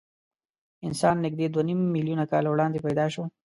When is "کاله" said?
2.31-2.49